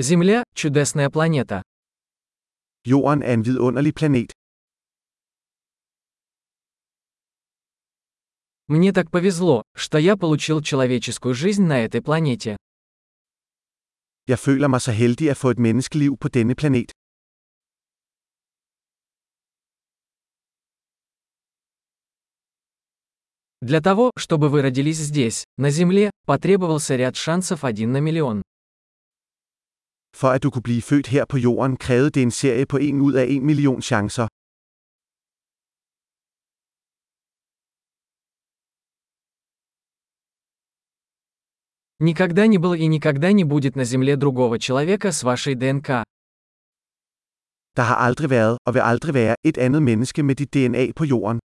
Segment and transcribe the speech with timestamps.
[0.00, 1.60] Земля– чудесная планета.
[2.84, 4.32] Jorden er en vidunderlig planet.
[8.68, 12.56] Мне так повезло, что я получил человеческую жизнь на этой планете.
[14.28, 16.92] Jeg føler mig så heldig at få et menneskeliv på denne planet.
[23.60, 28.42] Для того, чтобы вы родились здесь, на Земле, потребовался ряд шансов один на миллион.
[30.19, 32.93] For at du kunne blive født her på jorden, krævede det en serie på 1
[33.07, 34.27] ud af 1 million chancer.
[41.99, 46.03] Никогда не было и никогда не будет на Земле другого человека с вашей ДНК.
[47.77, 51.03] Der har aldrig været, og vil aldrig være, et andet menneske med dit DNA på
[51.05, 51.39] jorden.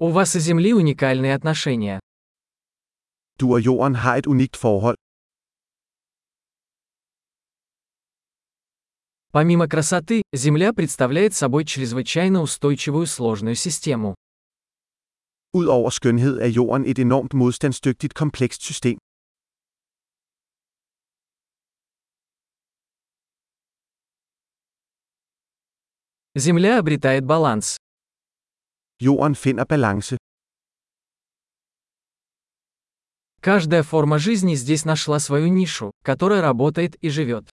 [0.00, 1.98] У вас и Земли уникальные отношения.
[3.36, 4.96] Du og jorden har et unikt forhold.
[9.32, 14.14] Помимо красоты, Земля представляет собой чрезвычайно устойчивую сложную систему.
[15.52, 18.98] Udover skønhed er jorden et enormt modstandsdygtigt komplekst system.
[26.36, 27.78] Земля обретает баланс.
[29.00, 30.16] Jorden finder balance.
[33.40, 37.48] Каждая форма жизни здесь нашла свою нишу, которая работает и живет.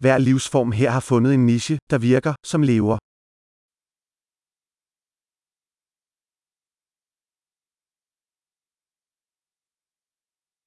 [0.00, 2.98] Hver livsform her har fundet en niche, der virker, som lever.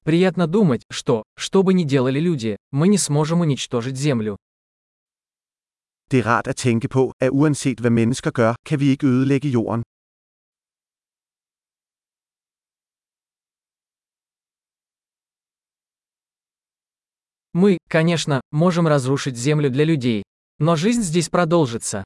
[0.03, 4.37] Приятно думать, что, что бы ни делали люди, мы не сможем уничтожить Землю.
[6.10, 9.48] Det er rart at tænke på, at uanset hvad mennesker gør, kan vi ikke ødelægge
[9.48, 9.82] jorden.
[17.52, 20.22] Мы, конечно, можем разрушить Землю для людей.
[20.58, 22.04] Но жизнь здесь продолжится.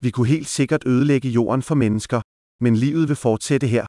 [0.00, 2.20] Vi kunne helt sikkert ødelægge jorden for mennesker.
[2.60, 3.86] Men livet vil fortsætte her.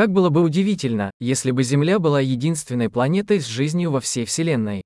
[0.00, 4.80] Как было бы удивительно, если бы Земля была единственной планетой с жизнью во всей Вселенной.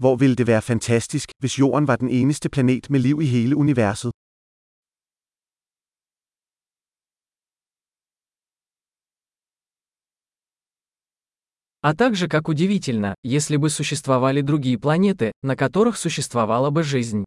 [0.00, 3.54] Hvor ville det være fantastisk, hvis jorden var den eneste planet med liv i hele
[3.56, 4.10] universet.
[11.82, 17.24] А также как удивительно, если бы существовали другие планеты, на которых существовала бы жизнь.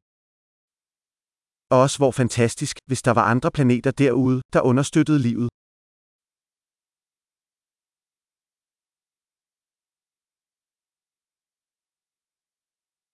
[1.69, 5.49] Og også hvor fantastisk, hvis der var andre planeter derude, der understøttede livet.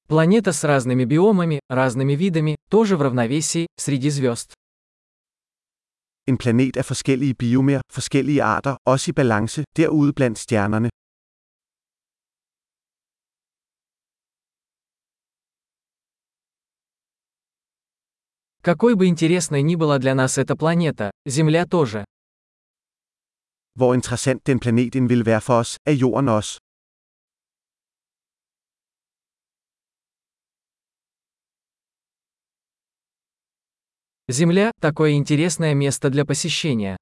[0.07, 4.53] Планета с разными биомами, разными видами, тоже в равновесии, среди звезд.
[6.27, 10.89] En planet af forskellige biomer, forskellige arter, også i balance, derude blandt stjernerne.
[18.61, 22.05] Какой бы интересной ни была для нас эта планета, Земля тоже.
[23.75, 26.59] Hvor interessant den planet end vil være for os, er jorden også.
[34.27, 36.97] Земля– такое интересное место для посещения.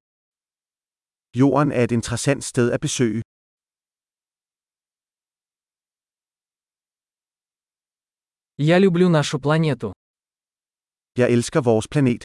[1.34, 3.22] Jorden er et interessant sted at besøge.
[8.58, 9.92] Я люблю нашу планету.
[11.16, 12.24] Jeg elsker vores planet.